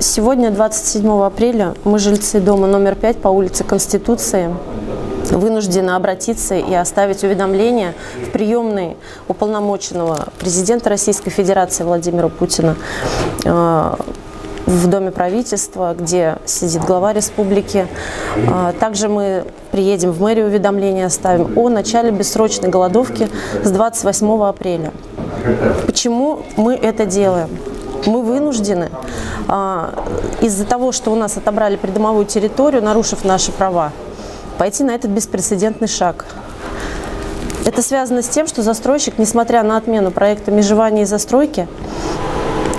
[0.00, 4.54] Сегодня, 27 апреля, мы, жильцы дома номер 5 по улице Конституции,
[5.32, 12.76] вынуждены обратиться и оставить уведомление в приемной уполномоченного президента Российской Федерации Владимира Путина
[13.44, 13.94] э,
[14.66, 17.88] в Доме правительства, где сидит глава республики.
[18.36, 23.28] Э, также мы приедем в мэрию уведомление оставим о начале бессрочной голодовки
[23.64, 24.92] с 28 апреля.
[25.86, 27.48] Почему мы это делаем?
[28.06, 28.90] Мы вынуждены
[30.42, 33.92] из-за того, что у нас отобрали придомовую территорию, нарушив наши права,
[34.58, 36.26] пойти на этот беспрецедентный шаг.
[37.64, 41.68] Это связано с тем, что застройщик, несмотря на отмену проекта межевания и застройки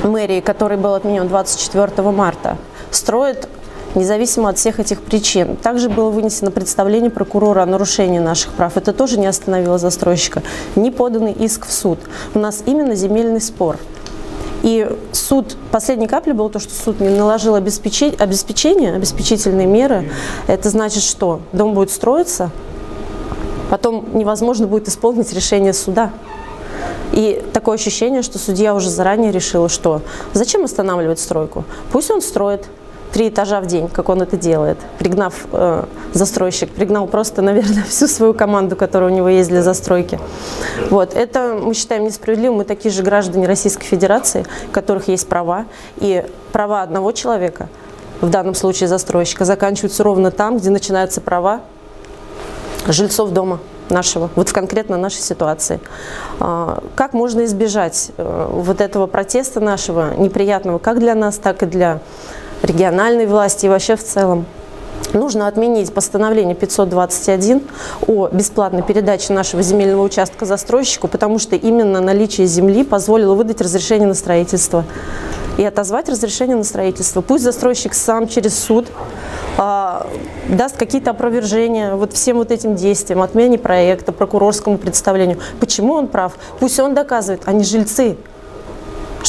[0.03, 2.57] мэрии, который был отменен 24 марта,
[2.91, 3.47] строит
[3.95, 5.55] независимо от всех этих причин.
[5.57, 8.77] Также было вынесено представление прокурора о нарушении наших прав.
[8.77, 10.43] Это тоже не остановило застройщика.
[10.75, 11.99] Не поданный иск в суд.
[12.33, 13.77] У нас именно земельный спор.
[14.63, 20.11] И суд, последней каплей было то, что суд не наложил обеспечение, обеспечение, обеспечительные меры.
[20.47, 22.51] Это значит, что дом будет строиться,
[23.69, 26.11] потом невозможно будет исполнить решение суда.
[27.11, 30.01] И такое ощущение, что судья уже заранее решил, что
[30.33, 31.63] зачем останавливать стройку?
[31.91, 32.65] Пусть он строит,
[33.11, 38.07] три этажа в день, как он это делает, пригнав э, застройщик, пригнал просто, наверное, всю
[38.07, 40.19] свою команду, которая у него есть для застройки.
[40.89, 41.13] Вот.
[41.13, 42.59] Это мы считаем несправедливым.
[42.59, 45.65] Мы такие же граждане Российской Федерации, у которых есть права.
[45.97, 47.69] И права одного человека,
[48.21, 51.61] в данном случае застройщика, заканчиваются ровно там, где начинаются права
[52.87, 55.79] жильцов дома нашего, вот в конкретно нашей ситуации.
[56.39, 61.65] А, как можно избежать э, вот этого протеста нашего неприятного, как для нас, так и
[61.65, 61.99] для
[62.63, 64.45] региональной власти и вообще в целом.
[65.13, 67.61] Нужно отменить постановление 521
[68.07, 74.07] о бесплатной передаче нашего земельного участка застройщику, потому что именно наличие земли позволило выдать разрешение
[74.07, 74.85] на строительство
[75.57, 77.21] и отозвать разрешение на строительство.
[77.21, 78.87] Пусть застройщик сам через суд
[79.57, 80.07] а,
[80.47, 85.39] даст какие-то опровержения вот всем вот этим действиям, отмене проекта, прокурорскому представлению.
[85.59, 86.37] Почему он прав?
[86.59, 88.15] Пусть он доказывает, а не жильцы,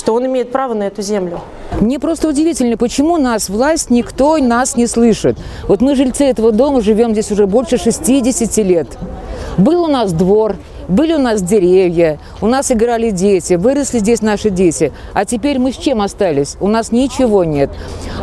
[0.00, 1.42] что он имеет право на эту землю.
[1.78, 5.36] Мне просто удивительно, почему нас, власть, никто нас не слышит.
[5.68, 8.88] Вот мы, жильцы этого дома, живем здесь уже больше 60 лет.
[9.58, 10.56] Был у нас двор,
[10.88, 14.90] были у нас деревья, у нас играли дети, выросли здесь наши дети.
[15.12, 16.56] А теперь мы с чем остались?
[16.60, 17.70] У нас ничего нет.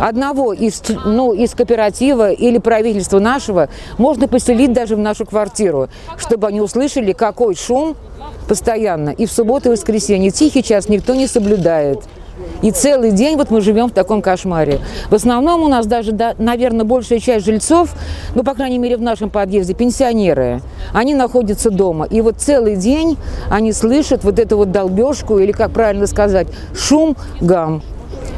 [0.02, 6.48] Одного из, ну, из кооператива или правительства нашего можно поселить даже в нашу квартиру, чтобы
[6.48, 7.96] они услышали, какой шум
[8.48, 9.10] постоянно.
[9.10, 12.04] И в субботу и воскресенье тихий час никто не соблюдает.
[12.62, 14.80] И целый день вот мы живем в таком кошмаре.
[15.10, 17.94] В основном у нас даже, да, наверное, большая часть жильцов,
[18.36, 20.62] ну, по крайней мере, в нашем подъезде, пенсионеры.
[20.94, 22.06] Они находятся дома.
[22.06, 23.18] И вот целый день
[23.50, 27.82] они слышат вот эту вот долбежку, или, как правильно сказать, шум, гам.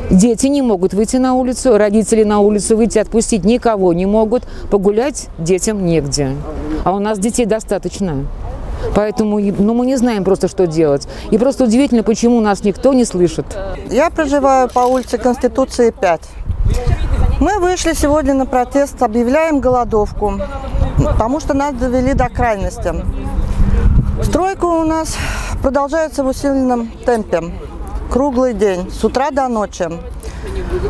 [0.10, 5.28] Дети не могут выйти на улицу, родители на улицу выйти, отпустить никого не могут, погулять
[5.38, 6.32] детям негде.
[6.84, 8.26] А у нас детей достаточно.
[8.96, 11.08] Поэтому ну, мы не знаем просто, что делать.
[11.32, 13.46] И просто удивительно, почему нас никто не слышит.
[13.90, 16.22] Я проживаю по улице Конституции 5.
[17.40, 20.34] Мы вышли сегодня на протест, объявляем голодовку,
[20.98, 22.94] потому что нас довели до крайности.
[24.24, 25.16] Стройка у нас
[25.62, 27.44] продолжается в усиленном темпе,
[28.12, 29.90] круглый день, с утра до ночи.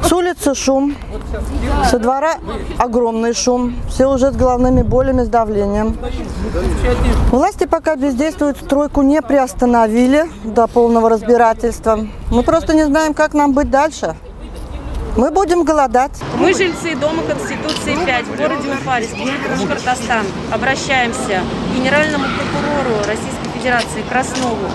[0.04, 0.96] С улицы шум,
[1.90, 2.36] со двора
[2.78, 5.98] огромный шум, все уже с головными болями, с давлением.
[7.32, 12.08] Власти пока бездействуют, стройку не приостановили до полного разбирательства.
[12.32, 14.16] Мы просто не знаем, как нам быть дальше.
[15.18, 16.12] Мы будем голодать.
[16.38, 20.26] Мы жильцы Дома Конституции 5 в городе Уфа, Республика Башкортостан.
[20.52, 21.42] Обращаемся
[21.72, 24.70] к генеральному прокурору Российской Федерации Краснову,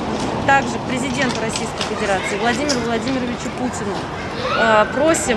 [0.47, 3.97] также президенту Российской Федерации Владимиру Владимировичу Путину.
[4.56, 5.37] Э, просим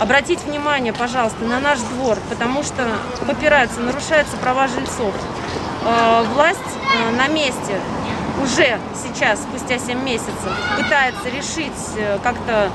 [0.00, 2.86] обратить внимание, пожалуйста, на наш двор, потому что
[3.26, 5.14] попираются, нарушаются права жильцов.
[5.84, 7.80] Э, власть э, на месте
[8.42, 11.72] уже сейчас, спустя 7 месяцев, пытается решить
[12.22, 12.70] как-то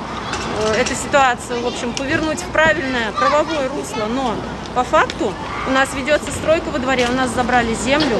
[0.75, 4.33] эту ситуацию, в общем, повернуть в правильное правовое русло, но
[4.73, 5.31] по факту
[5.67, 8.17] у нас ведется стройка во дворе, у нас забрали землю,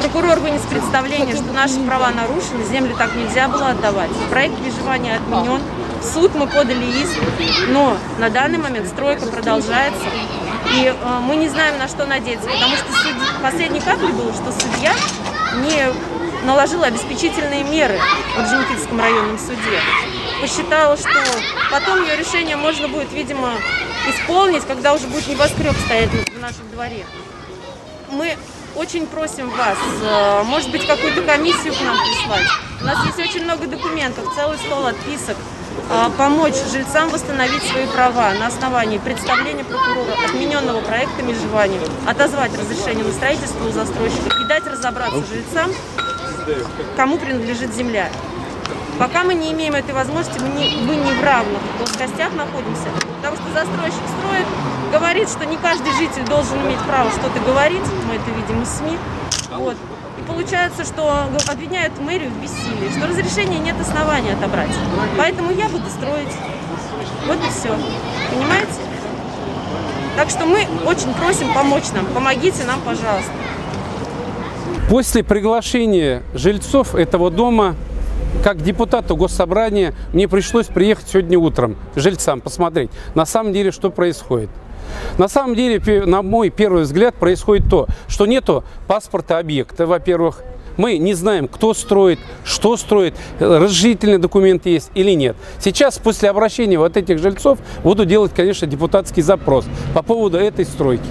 [0.00, 4.10] Прокурор вынес представление, что наши права нарушены, землю так нельзя было отдавать.
[4.30, 5.60] Проект межевания отменен.
[6.00, 7.18] В суд мы подали иск,
[7.68, 10.04] но на данный момент стройка продолжается.
[10.74, 13.14] И э, мы не знаем, на что надеяться, потому что суд...
[13.42, 14.92] последней каплей было, что судья
[15.62, 17.98] не наложила обеспечительные меры
[18.34, 19.80] в Орджоникидском районном суде.
[20.40, 21.08] Посчитала, что
[21.70, 23.52] потом ее решение можно будет, видимо,
[24.08, 27.06] исполнить, когда уже будет небоскреб стоять в нашем дворе.
[28.10, 28.36] Мы
[28.76, 32.46] очень просим вас, э, может быть, какую-то комиссию к нам прислать.
[32.80, 35.36] У нас есть очень много документов, целый стол отписок.
[35.90, 43.04] а, помочь жильцам восстановить свои права на основании представления прокурора отмененного проекта межевания, отозвать разрешение
[43.04, 45.72] на строительство у застройщика и дать разобраться жильцам,
[46.96, 48.08] кому принадлежит земля.
[48.98, 53.36] Пока мы не имеем этой возможности, мы не, мы не в равных плоскостях находимся, потому
[53.36, 54.46] что застройщик строит,
[54.98, 58.96] говорит, что не каждый житель должен иметь право что-то говорить, мы это видим из СМИ.
[59.56, 59.76] Вот.
[60.18, 64.70] И получается, что обвиняют мэрию в бессилии, что разрешения нет основания отобрать.
[65.18, 66.32] Поэтому я буду строить.
[67.26, 67.76] Вот и все.
[68.30, 68.72] Понимаете?
[70.16, 72.06] Так что мы очень просим помочь нам.
[72.06, 73.32] Помогите нам, пожалуйста.
[74.88, 77.74] После приглашения жильцов этого дома
[78.44, 84.50] как депутату госсобрания мне пришлось приехать сегодня утром жильцам посмотреть, на самом деле, что происходит.
[85.18, 90.42] На самом деле, на мой первый взгляд, происходит то, что нету паспорта объекта, во-первых.
[90.76, 95.36] Мы не знаем, кто строит, что строит, разрешительный документ есть или нет.
[95.58, 101.02] Сейчас, после обращения вот этих жильцов, буду делать, конечно, депутатский запрос по поводу этой стройки.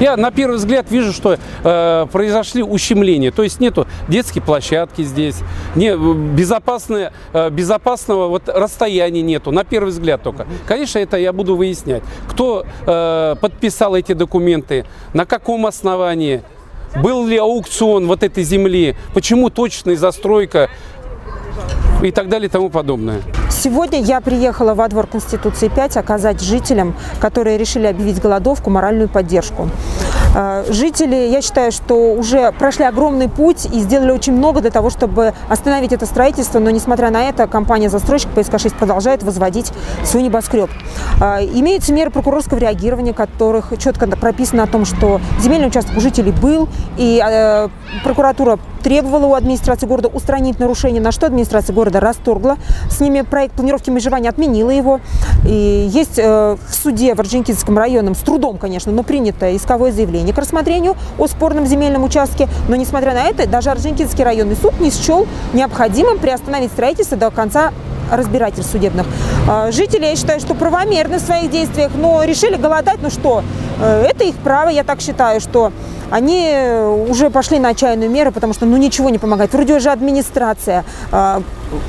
[0.00, 3.30] Я на первый взгляд вижу, что э, произошли ущемления.
[3.30, 5.36] То есть нету детской площадки здесь,
[5.74, 10.46] не, безопасное, э, безопасного вот расстояния нету, на первый взгляд только.
[10.66, 12.02] Конечно, это я буду выяснять.
[12.28, 16.42] Кто э, подписал эти документы, на каком основании,
[17.02, 20.68] был ли аукцион вот этой земли, почему точная застройка
[22.02, 23.22] и так далее и тому подобное.
[23.50, 29.68] Сегодня я приехала во двор Конституции 5 оказать жителям, которые решили объявить голодовку, моральную поддержку.
[30.38, 34.90] А, жители, я считаю, что уже прошли огромный путь и сделали очень много для того,
[34.90, 39.72] чтобы остановить это строительство, но несмотря на это, компания-застройщик ПСК-6 продолжает возводить
[40.04, 40.68] свой небоскреб.
[41.22, 46.32] А, имеются меры прокурорского реагирования, которых четко прописано о том, что земельный участок у жителей
[46.32, 46.68] был,
[46.98, 47.70] и а,
[48.04, 52.56] прокуратура требовала у администрации города устранить нарушение, на что администрация города расторгла
[52.88, 55.00] с ними проект планировки межевания, отменила его.
[55.44, 60.32] И есть э, в суде в Орджоникидзевском районе, с трудом, конечно, но принято исковое заявление
[60.32, 62.48] к рассмотрению о спорном земельном участке.
[62.68, 67.72] Но, несмотря на это, даже Орджоникидзевский районный суд не счел необходимым приостановить строительство до конца
[68.12, 69.04] разбирательств судебных.
[69.48, 73.42] А, жители, я считаю, что правомерны в своих действиях, но решили голодать, ну что,
[73.80, 75.72] э, это их право, я так считаю, что
[76.10, 76.54] они
[77.08, 79.52] уже пошли на отчаянную меру, потому что ну ничего не помогает.
[79.52, 81.40] Вроде уже администрация э,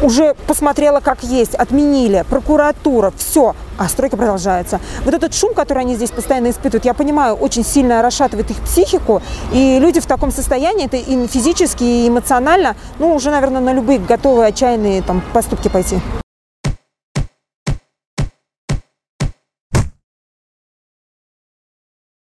[0.01, 4.79] уже посмотрела как есть, отменили, прокуратура, все, а стройка продолжается.
[5.05, 9.21] Вот этот шум, который они здесь постоянно испытывают, я понимаю, очень сильно расшатывает их психику,
[9.51, 13.99] и люди в таком состоянии, это и физически, и эмоционально, ну уже, наверное, на любые
[13.99, 15.99] готовые отчаянные там, поступки пойти.